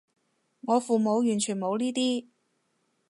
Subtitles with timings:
[0.61, 2.25] 我父母完全冇呢啲